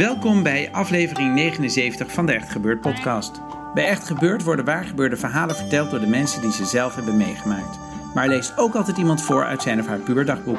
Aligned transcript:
Welkom 0.00 0.42
bij 0.42 0.72
aflevering 0.72 1.34
79 1.34 2.12
van 2.12 2.26
de 2.26 2.32
Echt 2.32 2.50
Gebeurd 2.50 2.80
podcast. 2.80 3.40
Bij 3.74 3.86
Echt 3.86 4.06
Gebeurd 4.06 4.44
worden 4.44 4.64
waargebeurde 4.64 5.16
verhalen 5.16 5.56
verteld 5.56 5.90
door 5.90 6.00
de 6.00 6.06
mensen 6.06 6.40
die 6.40 6.52
ze 6.52 6.64
zelf 6.64 6.94
hebben 6.94 7.16
meegemaakt. 7.16 7.78
Maar 8.14 8.28
leest 8.28 8.58
ook 8.58 8.74
altijd 8.74 8.96
iemand 8.96 9.22
voor 9.22 9.44
uit 9.44 9.62
zijn 9.62 9.80
of 9.80 9.86
haar 9.86 9.98
puberdagboek. 9.98 10.58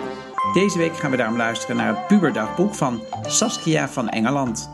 Deze 0.53 0.77
week 0.77 0.97
gaan 0.97 1.11
we 1.11 1.17
daarom 1.17 1.37
luisteren 1.37 1.75
naar 1.75 1.95
het 1.95 2.07
puberdagboek 2.07 2.75
van 2.75 3.01
Saskia 3.21 3.89
van 3.89 4.09
Engeland. 4.09 4.69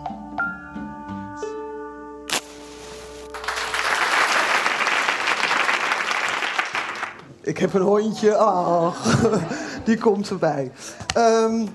Ik 7.42 7.58
heb 7.58 7.74
een 7.74 7.82
hondje. 7.82 8.36
Ach, 8.36 9.20
die 9.86 9.98
komt 9.98 10.30
erbij. 10.30 10.72
Ehm, 11.14 11.66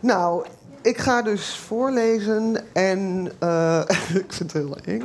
nou, 0.00 0.46
ik 0.82 0.98
ga 0.98 1.22
dus 1.22 1.56
voorlezen 1.66 2.56
en 2.72 3.32
uh, 3.42 3.80
ik 4.24 4.32
vind 4.32 4.52
het 4.52 4.52
heel 4.52 4.76
eng. 4.84 5.02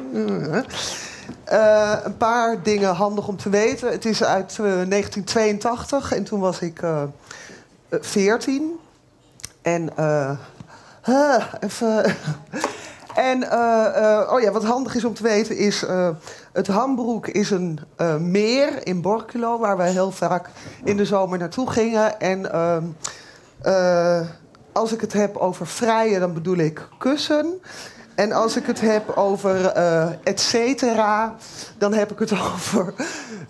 Uh, 1.52 1.98
een 2.04 2.18
paar 2.18 2.64
dingen 2.64 2.96
handig 2.96 3.28
om 3.28 3.38
te 3.38 3.50
weten. 3.50 3.92
Het 3.92 4.06
is 4.06 4.24
uit 4.24 4.58
uh, 4.62 4.66
1982 4.66 6.12
en 6.12 6.24
toen 6.24 6.40
was 6.40 6.60
ik 6.60 6.82
14. 7.90 8.80
En 9.62 9.90
even. 11.60 12.06
En 13.16 13.44
oh 14.30 14.42
ja, 14.42 14.52
wat 14.52 14.64
handig 14.64 14.96
is 14.96 15.06
om 15.06 15.14
te 15.14 15.24
weten 15.24 15.58
is... 15.58 15.86
het 16.54 16.68
Hambroek 16.68 17.28
is 17.28 17.50
een 17.50 17.80
meer 18.20 18.88
in 18.88 19.02
Borculo... 19.02 19.60
waar 19.60 19.78
we 19.78 19.84
heel 19.84 20.12
vaak 20.12 20.50
in 20.84 20.98
de 20.98 21.06
zomer 21.06 21.38
naartoe 21.38 21.72
gingen. 21.72 22.20
En 22.20 22.52
ehm, 22.52 22.84
als 24.76 24.94
ik 24.94 25.02
het 25.02 25.14
heb 25.14 25.38
over 25.38 25.68
vrije, 25.68 26.20
dan 26.20 26.34
bedoel 26.34 26.58
ik 26.58 26.88
kussen. 26.98 27.62
En 28.16 28.32
als 28.32 28.56
ik 28.56 28.66
het 28.66 28.82
heb 28.82 29.10
over 29.10 29.78
uh, 29.78 30.08
et 30.24 30.40
cetera, 30.40 31.36
dan 31.78 31.94
heb 31.94 32.12
ik 32.12 32.20
het 32.20 32.32
over 32.54 32.94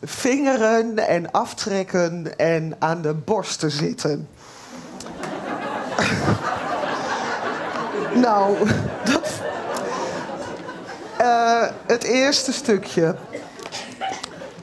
vingeren 0.03 1.07
en 1.07 1.31
aftrekken 1.31 2.37
en 2.37 2.75
aan 2.79 3.01
de 3.01 3.13
borsten 3.13 3.71
zitten. 3.71 4.27
nou, 8.25 8.57
dat, 9.03 9.29
uh, 11.21 11.67
het 11.85 12.03
eerste 12.03 12.53
stukje. 12.53 13.15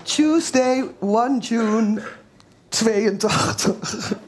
Tuesday 0.02 0.90
1 1.00 1.38
June 1.38 2.02
82. 2.88 4.18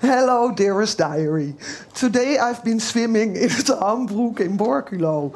Hello, 0.00 0.50
dearest 0.52 0.98
diary. 0.98 1.54
Today 1.94 2.38
I've 2.38 2.64
been 2.64 2.80
swimming 2.80 3.36
in 3.36 3.48
the 3.48 3.76
Ambroek 3.80 4.40
in 4.40 4.56
Borculo. 4.56 5.32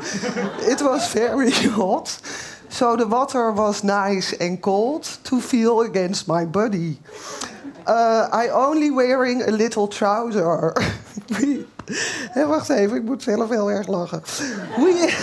it 0.69 0.81
was 0.83 1.13
very 1.13 1.51
hot, 1.51 2.09
so 2.71 2.97
the 2.97 3.07
water 3.07 3.53
was 3.53 3.85
nice 3.85 4.33
and 4.33 4.63
cold 4.63 5.05
to 5.25 5.41
feel 5.41 5.83
against 5.83 6.27
my 6.27 6.45
body. 6.47 6.99
Uh, 7.87 8.29
I 8.33 8.49
only 8.49 8.91
wearing 8.91 9.43
a 9.43 9.51
little 9.51 9.87
trouser. 9.87 10.73
hey, 11.29 12.45
wacht 12.47 12.69
even, 12.71 12.97
ik 12.97 13.03
moet 13.03 13.23
zelf 13.23 13.49
heel 13.51 13.71
erg 13.71 13.87
lachen. 13.87 14.23
We, 14.77 15.15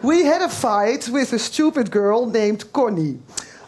we 0.00 0.24
had 0.24 0.42
a 0.42 0.48
fight 0.48 1.10
with 1.12 1.32
a 1.32 1.38
stupid 1.38 1.92
girl 1.92 2.26
named 2.26 2.70
Connie. 2.70 3.20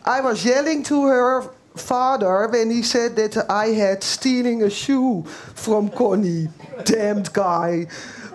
I 0.04 0.20
was 0.20 0.42
yelling 0.42 0.84
to 0.84 1.06
her 1.06 1.53
father 1.74 2.48
when 2.50 2.70
he 2.70 2.82
said 2.82 3.16
that 3.16 3.50
I 3.50 3.74
had 3.74 4.02
stealing 4.02 4.62
a 4.62 4.70
shoe 4.70 5.24
from 5.54 5.90
Connie. 5.90 6.48
Damned 6.84 7.32
guy. 7.32 7.86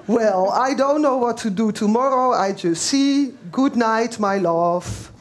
Well, 0.05 0.49
I 0.51 0.75
don't 0.75 1.01
know 1.01 1.17
what 1.17 1.37
to 1.37 1.53
do 1.53 1.71
tomorrow. 1.71 2.33
I 2.33 2.53
just 2.53 2.81
see. 2.87 3.33
Good 3.51 3.75
night, 3.75 4.19
my 4.19 4.39
love. 4.39 5.11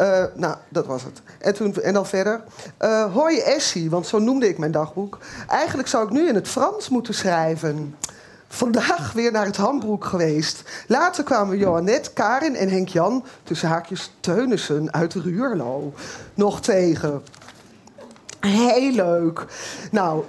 Uh, 0.00 0.24
nou, 0.34 0.56
dat 0.68 0.86
was 0.86 1.02
het. 1.02 1.22
En, 1.38 1.54
toen, 1.54 1.74
en 1.74 1.94
dan 1.94 2.06
verder. 2.06 2.42
Uh, 2.80 3.12
hoi 3.12 3.38
Essie, 3.38 3.90
want 3.90 4.06
zo 4.06 4.18
noemde 4.18 4.48
ik 4.48 4.58
mijn 4.58 4.72
dagboek. 4.72 5.18
Eigenlijk 5.48 5.88
zou 5.88 6.04
ik 6.04 6.10
nu 6.10 6.28
in 6.28 6.34
het 6.34 6.48
Frans 6.48 6.88
moeten 6.88 7.14
schrijven. 7.14 7.96
Vandaag 8.48 9.12
weer 9.12 9.32
naar 9.32 9.46
het 9.46 9.56
Hambroek 9.56 10.04
geweest. 10.04 10.62
Later 10.86 11.24
kwamen 11.24 11.58
Johannet, 11.58 12.12
Karin 12.12 12.56
en 12.56 12.68
Henk-Jan, 12.68 13.24
tussen 13.42 13.68
haakjes 13.68 14.12
Teunissen 14.20 14.92
uit 14.92 15.14
Ruurlo, 15.14 15.92
nog 16.34 16.60
tegen. 16.60 17.22
Heel 18.46 18.90
leuk. 18.90 19.46
Nou, 19.90 20.24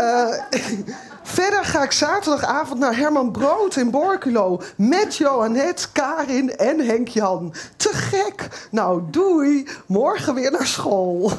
uh, 0.00 0.34
verder 1.22 1.64
ga 1.64 1.82
ik 1.82 1.92
zaterdagavond 1.92 2.80
naar 2.80 2.96
Herman 2.96 3.30
Brood 3.30 3.76
in 3.76 3.90
Borculo. 3.90 4.62
Met 4.76 5.16
Johannet, 5.16 5.92
Karin 5.92 6.56
en 6.56 6.78
Henk-Jan. 6.78 7.54
Te 7.76 7.88
gek. 7.88 8.68
Nou, 8.70 9.02
doei. 9.10 9.68
Morgen 9.86 10.34
weer 10.34 10.50
naar 10.50 10.66
school. 10.66 11.32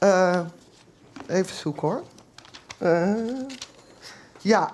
Uh, 0.00 0.40
even 1.26 1.56
zoeken 1.56 1.88
hoor. 1.88 2.02
Uh, 2.82 3.14
ja. 4.38 4.70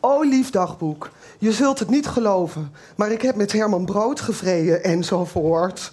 Oh, 0.00 0.24
lief 0.24 0.50
dagboek. 0.50 1.10
Je 1.38 1.52
zult 1.52 1.78
het 1.78 1.88
niet 1.88 2.06
geloven, 2.06 2.74
maar 2.96 3.10
ik 3.10 3.22
heb 3.22 3.34
met 3.34 3.52
Herman 3.52 3.84
Brood 3.84 4.20
gevreden 4.20 4.84
enzovoort. 4.84 5.92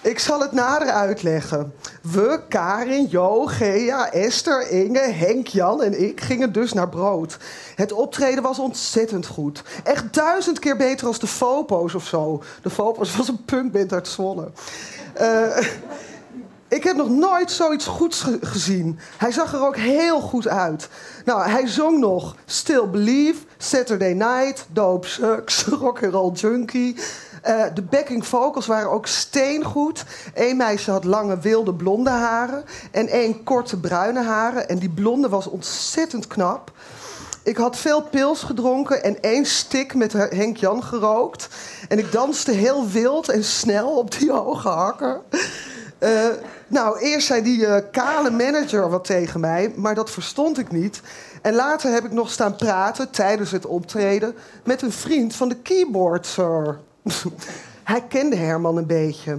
Ik 0.00 0.18
zal 0.18 0.40
het 0.40 0.52
nader 0.52 0.88
uitleggen. 0.88 1.74
We, 2.02 2.40
Karin, 2.48 3.06
Jo, 3.06 3.46
Gea, 3.46 4.12
Esther, 4.12 4.70
Inge, 4.70 4.98
Henk, 4.98 5.46
Jan 5.46 5.82
en 5.82 6.02
ik 6.02 6.20
gingen 6.20 6.52
dus 6.52 6.72
naar 6.72 6.88
brood. 6.88 7.38
Het 7.74 7.92
optreden 7.92 8.42
was 8.42 8.58
ontzettend 8.58 9.26
goed. 9.26 9.62
Echt 9.84 10.14
duizend 10.14 10.58
keer 10.58 10.76
beter 10.76 11.06
als 11.06 11.18
de 11.18 11.26
Fopo's 11.26 11.94
of 11.94 12.06
zo. 12.06 12.42
De 12.62 12.70
Fopo's 12.70 13.16
was 13.16 13.28
een 13.28 13.44
punkband 13.44 13.92
uit 13.92 14.08
Zwolle. 14.08 14.50
Uh, 15.20 15.58
ik 16.68 16.84
heb 16.84 16.96
nog 16.96 17.08
nooit 17.08 17.50
zoiets 17.50 17.86
goeds 17.86 18.24
gezien. 18.40 18.98
Hij 19.16 19.32
zag 19.32 19.52
er 19.52 19.66
ook 19.66 19.76
heel 19.76 20.20
goed 20.20 20.48
uit. 20.48 20.88
Nou, 21.24 21.48
hij 21.48 21.66
zong 21.66 21.98
nog 21.98 22.36
Still 22.44 22.88
Believe, 22.88 23.40
Saturday 23.56 24.12
Night, 24.12 24.66
Dope 24.72 25.06
Sucks, 25.06 25.64
Roll 26.00 26.32
Junkie. 26.32 26.96
Uh, 27.48 27.64
de 27.74 27.82
backing 27.82 28.26
vocals 28.26 28.66
waren 28.66 28.90
ook 28.90 29.06
steengoed. 29.06 30.04
Eén 30.34 30.56
meisje 30.56 30.90
had 30.90 31.04
lange 31.04 31.38
wilde 31.38 31.74
blonde 31.74 32.10
haren 32.10 32.64
en 32.90 33.08
één 33.08 33.44
korte 33.44 33.80
bruine 33.80 34.22
haren. 34.22 34.68
En 34.68 34.78
die 34.78 34.90
blonde 34.90 35.28
was 35.28 35.46
ontzettend 35.46 36.26
knap. 36.26 36.72
Ik 37.42 37.56
had 37.56 37.76
veel 37.76 38.02
pils 38.02 38.42
gedronken 38.42 39.02
en 39.02 39.20
één 39.20 39.46
stik 39.46 39.94
met 39.94 40.12
Henk 40.12 40.56
Jan 40.56 40.84
gerookt. 40.84 41.48
En 41.88 41.98
ik 41.98 42.12
danste 42.12 42.50
heel 42.50 42.88
wild 42.88 43.28
en 43.28 43.44
snel 43.44 43.88
op 43.88 44.18
die 44.18 44.32
hoge 44.40 44.68
hakken. 44.68 45.20
Uh, 45.98 46.10
nou, 46.66 46.98
eerst 46.98 47.26
zei 47.26 47.42
die 47.42 47.60
uh, 47.60 47.76
kale 47.92 48.30
manager 48.30 48.90
wat 48.90 49.04
tegen 49.04 49.40
mij, 49.40 49.72
maar 49.76 49.94
dat 49.94 50.10
verstond 50.10 50.58
ik 50.58 50.72
niet. 50.72 51.00
En 51.42 51.54
later 51.54 51.92
heb 51.92 52.04
ik 52.04 52.12
nog 52.12 52.30
staan 52.30 52.56
praten 52.56 53.10
tijdens 53.10 53.50
het 53.50 53.66
optreden 53.66 54.34
met 54.64 54.82
een 54.82 54.92
vriend 54.92 55.34
van 55.34 55.48
de 55.48 55.56
keyboard, 55.56 56.26
sir. 56.26 56.78
Hij 57.84 58.04
kende 58.08 58.36
Herman 58.36 58.76
een 58.76 58.86
beetje. 58.86 59.38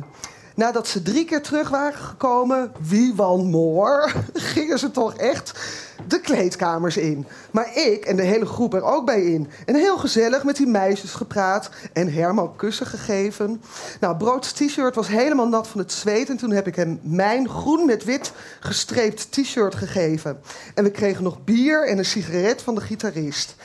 Nadat 0.60 0.88
ze 0.88 1.02
drie 1.02 1.26
keer 1.26 1.42
terug 1.42 1.70
waren 1.70 2.00
gekomen, 2.00 2.72
wie 2.80 3.14
wan 3.16 3.46
more, 3.46 4.10
gingen 4.34 4.80
ze 4.80 4.92
toch 4.92 5.14
echt 5.14 5.60
de 6.08 6.22
kleedkamers 6.22 6.98
in. 6.98 7.26
Maar 7.52 7.78
ik 7.78 8.06
en 8.06 8.16
de 8.16 8.24
hele 8.24 8.46
groep 8.46 8.74
er 8.74 8.84
ook 8.84 9.06
bij 9.06 9.22
in. 9.22 9.48
En 9.66 9.76
heel 9.76 9.98
gezellig 9.98 10.44
met 10.44 10.56
die 10.56 10.68
meisjes 10.68 11.12
gepraat 11.14 11.70
en 11.94 12.14
Herman 12.14 12.56
kussen 12.56 12.86
gegeven. 12.86 13.62
Nou, 14.00 14.18
Broods 14.18 14.52
t-shirt 14.52 14.96
was 14.96 15.08
helemaal 15.08 15.48
nat 15.48 15.68
van 15.68 15.80
het 15.80 15.92
zweet. 15.92 16.30
En 16.30 16.38
toen 16.38 16.52
heb 16.52 16.68
ik 16.68 16.76
hem 16.76 17.00
mijn 17.04 17.50
groen 17.50 17.86
met 17.86 18.04
wit 18.04 18.32
gestreept 18.60 19.32
t-shirt 19.32 19.76
gegeven. 19.76 20.40
En 20.74 20.84
we 20.84 20.92
kregen 20.92 21.24
nog 21.24 21.44
bier 21.44 21.88
en 21.88 21.98
een 21.98 22.06
sigaret 22.06 22.62
van 22.62 22.76
de 22.76 22.82
gitarist. 22.82 23.56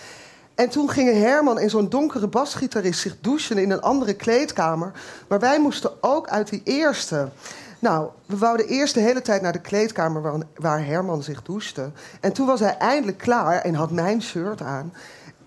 En 0.54 0.68
toen 0.68 0.90
gingen 0.90 1.20
Herman 1.20 1.58
en 1.58 1.70
zo'n 1.70 1.88
donkere 1.88 2.26
basgitarist 2.26 3.00
zich 3.00 3.16
douchen 3.20 3.58
in 3.58 3.70
een 3.70 3.80
andere 3.80 4.14
kleedkamer. 4.14 4.92
Maar 5.28 5.40
wij 5.40 5.60
moesten 5.60 5.90
ook 6.00 6.28
uit 6.28 6.48
die 6.48 6.60
eerste. 6.64 7.28
Nou, 7.78 8.08
we 8.26 8.36
wouden 8.36 8.66
eerst 8.66 8.94
de 8.94 9.00
hele 9.00 9.22
tijd 9.22 9.42
naar 9.42 9.52
de 9.52 9.60
kleedkamer 9.60 10.44
waar, 10.54 10.84
Herman 10.84 11.22
zich 11.22 11.42
douchte. 11.42 11.90
En 12.20 12.32
toen 12.32 12.46
was 12.46 12.60
hij 12.60 12.76
eindelijk 12.76 13.18
klaar 13.18 13.60
en 13.60 13.74
had 13.74 13.90
mijn 13.90 14.22
shirt 14.22 14.60
aan. 14.60 14.92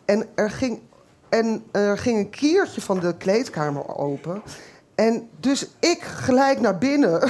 En 0.06 0.27
er 0.36 0.51
ging, 0.51 0.80
en 1.30 1.63
er 1.71 1.98
ging 1.98 2.18
een 2.18 2.30
kiertje 2.30 2.81
van 2.81 3.00
de 3.00 3.18
kleedkamer 3.18 3.98
open. 3.98 4.42
En 4.98 5.30
dus 5.40 5.68
ik 5.80 6.02
gelijk 6.02 6.60
naar 6.60 6.78
binnen. 6.78 7.22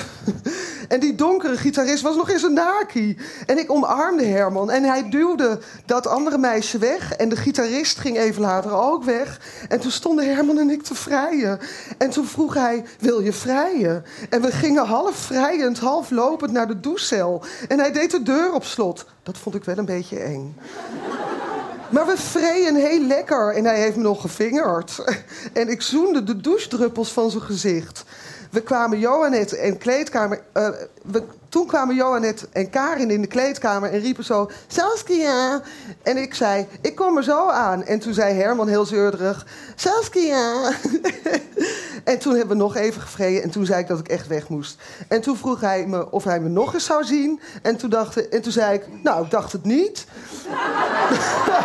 en 0.94 1.00
die 1.00 1.16
donkere 1.16 1.58
gitarist 1.58 2.02
was 2.02 2.16
nog 2.16 2.30
eens 2.30 2.44
een 2.44 2.54
naki. 2.54 3.18
En 3.46 3.58
ik 3.58 3.72
omarmde 3.72 4.26
Herman. 4.26 4.72
En 4.72 4.84
hij 4.84 5.10
duwde 5.10 5.60
dat 5.86 6.08
andere 6.08 6.38
meisje 6.38 6.78
weg. 6.78 7.14
En 7.14 7.30
de 7.30 7.36
gitarist 7.36 8.00
ging 8.00 8.18
even 8.18 8.42
later 8.42 8.72
ook 8.72 9.04
weg. 9.04 9.40
En 9.70 9.80
toen 9.80 9.92
stonden 9.92 10.36
Herman 10.36 10.60
en 10.60 10.70
ik 10.70 10.84
te 10.84 10.96
vrijen. 10.96 11.60
En 11.98 12.10
toen 12.10 12.26
vroeg 12.26 12.54
hij, 12.54 12.84
wil 13.00 13.20
je 13.20 13.34
vrijen? 13.34 14.06
En 14.30 14.42
we 14.42 14.52
gingen 14.52 14.86
half 14.86 15.16
vrijend, 15.16 15.80
half 15.80 16.10
lopend 16.10 16.52
naar 16.52 16.68
de 16.68 16.80
douchecel. 16.80 17.44
En 17.68 17.80
hij 17.80 17.92
deed 17.92 18.12
de 18.12 18.24
deur 18.24 18.54
op 18.54 18.64
slot. 18.64 19.06
Dat 19.24 19.38
vond 19.38 19.56
ik 19.56 19.64
wel 19.64 19.78
een 19.78 19.86
beetje 19.86 20.20
eng. 20.20 20.56
Maar 21.90 22.06
we 22.06 22.18
vreden 22.18 22.76
heel 22.76 23.02
lekker 23.02 23.56
en 23.56 23.66
hij 23.66 23.80
heeft 23.80 23.96
me 23.96 24.02
nog 24.02 24.22
gevingerd. 24.22 25.04
En 25.54 25.70
ik 25.70 25.82
zoende 25.82 26.24
de 26.24 26.42
douchedruppels 26.42 27.12
van 27.12 27.32
zijn 27.32 27.44
gezicht. 27.44 28.04
We 28.52 28.62
kwamen 28.62 29.00
Johannet 29.00 29.56
en 29.56 29.78
kleedkamer. 29.78 30.42
Uh, 30.54 30.70
we, 31.04 31.24
toen 31.50 31.68
kwamen 31.68 31.96
Johannet 31.96 32.48
en 32.52 32.70
Karin 32.70 33.12
in 33.12 33.22
de 33.22 33.28
kleedkamer 33.28 33.92
en 33.92 34.00
riepen 34.00 34.24
zo: 34.24 34.50
Saskia. 34.68 35.62
En 36.04 36.18
ik 36.18 36.34
zei: 36.34 36.68
Ik 36.82 36.96
kom 36.96 37.18
er 37.18 37.24
zo 37.24 37.48
aan. 37.48 37.84
En 37.84 38.00
toen 38.00 38.14
zei 38.14 38.34
Herman 38.34 38.68
heel 38.68 38.86
zeurderig: 38.86 39.46
Saskia. 39.76 40.72
en 42.04 42.20
toen 42.20 42.36
hebben 42.36 42.58
we 42.58 42.64
nog 42.64 42.76
even 42.76 43.02
gevreden. 43.02 43.44
En 43.44 43.50
toen 43.50 43.66
zei 43.66 43.82
ik 43.82 43.88
dat 43.88 44.00
ik 44.00 44.08
echt 44.08 44.28
weg 44.28 44.50
moest. 44.50 44.82
En 45.08 45.22
toen 45.22 45.38
vroeg 45.38 45.62
hij 45.62 45.86
me 45.88 46.12
of 46.12 46.24
hij 46.24 46.40
me 46.40 46.50
nog 46.50 46.74
eens 46.74 46.86
zou 46.86 47.04
zien. 47.04 47.40
En 47.62 47.78
toen, 47.78 47.90
dacht, 47.90 48.30
en 48.30 48.42
toen 48.42 48.52
zei 48.52 48.74
ik: 48.76 48.84
Nou, 49.04 49.24
ik 49.24 49.32
dacht 49.32 49.52
het 49.52 49.64
niet. 49.64 50.06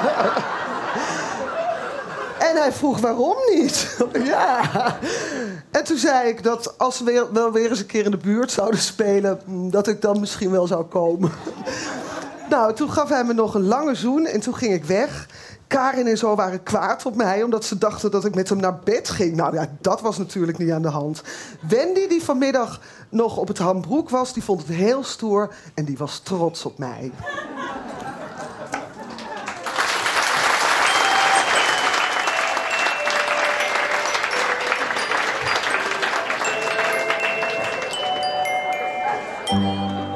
Hij 2.62 2.72
vroeg 2.72 3.00
waarom 3.00 3.36
niet. 3.54 3.96
ja. 4.32 4.60
En 5.70 5.84
toen 5.84 5.96
zei 5.96 6.28
ik 6.28 6.42
dat 6.42 6.78
als 6.78 7.00
we 7.00 7.28
wel 7.32 7.52
weer 7.52 7.70
eens 7.70 7.78
een 7.78 7.86
keer 7.86 8.04
in 8.04 8.10
de 8.10 8.16
buurt 8.16 8.50
zouden 8.50 8.80
spelen, 8.80 9.40
mm, 9.44 9.70
dat 9.70 9.88
ik 9.88 10.00
dan 10.00 10.20
misschien 10.20 10.50
wel 10.50 10.66
zou 10.66 10.84
komen. 10.84 11.30
nou, 12.50 12.74
toen 12.74 12.92
gaf 12.92 13.08
hij 13.08 13.24
me 13.24 13.32
nog 13.32 13.54
een 13.54 13.66
lange 13.66 13.94
zoen 13.94 14.26
en 14.26 14.40
toen 14.40 14.54
ging 14.54 14.72
ik 14.72 14.84
weg. 14.84 15.28
Karin 15.66 16.06
en 16.06 16.18
zo 16.18 16.34
waren 16.34 16.62
kwaad 16.62 17.06
op 17.06 17.16
mij, 17.16 17.42
omdat 17.42 17.64
ze 17.64 17.78
dachten 17.78 18.10
dat 18.10 18.24
ik 18.24 18.34
met 18.34 18.48
hem 18.48 18.58
naar 18.58 18.78
bed 18.84 19.08
ging. 19.08 19.36
Nou 19.36 19.54
ja, 19.54 19.68
dat 19.80 20.00
was 20.00 20.18
natuurlijk 20.18 20.58
niet 20.58 20.70
aan 20.70 20.82
de 20.82 20.88
hand. 20.88 21.22
Wendy, 21.68 22.08
die 22.08 22.22
vanmiddag 22.22 22.80
nog 23.08 23.36
op 23.36 23.48
het 23.48 23.58
Hambroek 23.58 24.10
was, 24.10 24.32
die 24.32 24.44
vond 24.44 24.60
het 24.66 24.76
heel 24.76 25.04
stoer 25.04 25.54
en 25.74 25.84
die 25.84 25.98
was 25.98 26.18
trots 26.18 26.64
op 26.64 26.78
mij. 26.78 27.12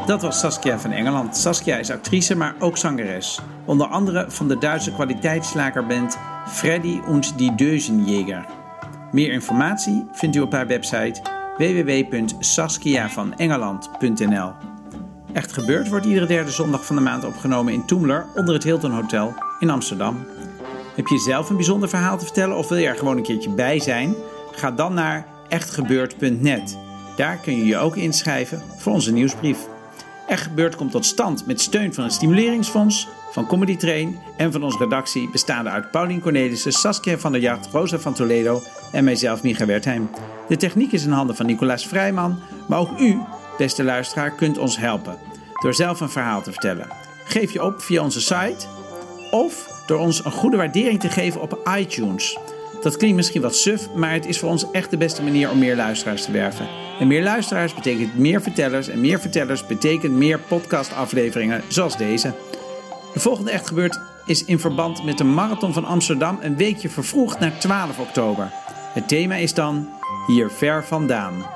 Dat 0.07 0.23
was 0.23 0.39
Saskia 0.39 0.79
van 0.79 0.91
Engeland. 0.91 1.37
Saskia 1.37 1.77
is 1.77 1.91
actrice, 1.91 2.37
maar 2.37 2.55
ook 2.59 2.77
zangeres. 2.77 3.41
Onder 3.65 3.87
andere 3.87 4.25
van 4.29 4.49
de 4.49 4.59
Duitse 4.59 4.93
kwaliteitsslagerband 4.93 6.19
Freddy 6.49 7.01
und 7.07 7.39
die 7.39 7.55
Deuzenjäger. 7.55 8.45
Meer 9.13 9.33
informatie 9.33 10.07
vindt 10.13 10.37
u 10.37 10.41
op 10.41 10.53
haar 10.53 10.67
website 10.67 11.21
www.saskiavanengeland.nl. 11.57 14.53
Echt 15.33 15.53
gebeurd 15.53 15.89
wordt 15.89 16.07
iedere 16.07 16.27
derde 16.27 16.51
zondag 16.51 16.87
van 16.87 16.97
de 16.97 17.03
maand 17.03 17.25
opgenomen 17.25 17.73
in 17.73 17.87
Toemler 17.87 18.27
onder 18.35 18.55
het 18.55 18.65
Hilton 18.65 18.93
Hotel 18.93 19.35
in 19.61 19.71
Amsterdam. 19.71 20.27
Heb 20.97 21.07
je 21.07 21.19
zelf 21.19 21.51
een 21.51 21.57
bijzonder 21.57 21.89
verhaal 21.89 22.19
te 22.19 22.25
vertellen 22.25 22.57
of 22.57 22.69
wil 22.69 22.79
je 22.79 22.87
er 22.87 22.97
gewoon 22.97 23.17
een 23.17 23.23
keertje 23.23 23.51
bij 23.51 23.81
zijn? 23.81 24.15
Ga 24.53 24.71
dan 24.71 24.95
naar 24.95 25.27
echtgebeurd.net. 25.49 26.79
Daar 27.17 27.37
kun 27.37 27.57
je 27.57 27.65
je 27.65 27.79
ook 27.79 27.97
inschrijven 27.97 28.63
voor 28.77 28.93
onze 28.93 29.13
nieuwsbrief. 29.13 29.59
Er 30.27 30.39
gebeurt 30.39 30.77
komt 30.77 30.91
tot 30.91 31.07
stand 31.07 31.47
met 31.47 31.61
steun 31.61 31.95
van 31.95 32.05
het 32.05 32.13
Stimuleringsfonds, 32.13 33.09
van 33.31 33.47
Comedy 33.47 33.77
Train 33.77 34.19
en 34.37 34.53
van 34.53 34.63
onze 34.63 34.79
redactie 34.79 35.31
bestaande 35.31 35.71
uit 35.71 35.91
Paulien 35.91 36.21
Cornelissen, 36.21 36.73
Saskia 36.73 37.19
van 37.19 37.33
der 37.33 37.41
Jacht, 37.41 37.69
Rosa 37.73 37.99
van 37.99 38.15
Toledo 38.15 38.63
en 38.93 39.05
mijzelf 39.05 39.43
Micha 39.43 39.67
Wertheim. 39.67 40.11
De 40.49 40.57
techniek 40.57 40.93
is 40.93 41.05
in 41.05 41.11
handen 41.11 41.37
van 41.37 41.47
Nicolaas 41.47 41.87
Vrijman, 41.87 42.39
maar 42.69 42.79
ook 42.79 42.99
u, 42.99 43.19
beste 43.59 43.85
luisteraar, 43.85 44.31
kunt 44.31 44.59
ons 44.59 44.79
helpen 44.79 45.19
door 45.63 45.75
zelf 45.75 46.01
een 46.01 46.11
verhaal 46.11 46.43
te 46.43 46.53
vertellen. 46.53 46.89
Geef 47.25 47.53
je 47.53 47.65
op 47.65 47.83
via 47.83 48.03
onze 48.03 48.21
site 48.21 48.67
of 49.31 49.83
door 49.87 49.99
ons 49.99 50.25
een 50.25 50.33
goede 50.33 50.57
waardering 50.57 51.01
te 51.01 51.09
geven 51.09 51.41
op 51.41 51.71
iTunes. 51.79 52.39
Dat 52.87 52.97
klinkt 52.97 53.17
misschien 53.17 53.43
wat 53.43 53.57
suf, 53.57 53.89
maar 53.95 54.13
het 54.13 54.27
is 54.27 54.39
voor 54.39 54.51
ons 54.51 54.71
echt 54.71 54.91
de 54.91 54.97
beste 54.97 55.23
manier 55.23 55.51
om 55.51 55.59
meer 55.59 55.77
luisteraars 55.77 56.25
te 56.25 56.31
werven. 56.33 56.69
En 57.01 57.07
meer 57.07 57.23
luisteraars 57.23 57.75
betekent 57.75 58.19
meer 58.19 58.43
vertellers. 58.43 58.89
En 58.89 59.01
meer 59.01 59.21
vertellers 59.21 59.67
betekent 59.67 60.13
meer 60.13 60.41
podcastafleveringen 60.41 61.63
zoals 61.69 61.97
deze. 61.97 62.35
De 63.13 63.21
volgende 63.21 63.51
Echt 63.51 63.67
Gebeurd 63.67 64.01
is 64.27 64.45
in 64.45 64.59
verband 64.59 65.05
met 65.05 65.19
de 65.19 65.25
Marathon 65.25 65.73
van 65.73 65.85
Amsterdam 65.85 66.39
een 66.43 66.57
weekje 66.57 66.89
vervroegd 66.89 67.39
naar 67.39 67.59
12 67.59 67.99
oktober. 67.99 68.51
Het 68.93 69.09
thema 69.09 69.35
is 69.35 69.55
dan 69.55 69.89
Hier 70.27 70.51
ver 70.51 70.85
vandaan. 70.85 71.47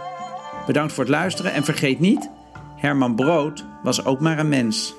Bedankt 0.67 0.93
voor 0.93 1.05
het 1.05 1.13
luisteren 1.13 1.53
en 1.53 1.65
vergeet 1.65 2.01
niet, 2.01 2.31
Herman 2.77 3.15
Brood 3.15 3.65
was 3.83 4.05
ook 4.05 4.21
maar 4.21 4.39
een 4.39 4.49
mens. 4.49 4.95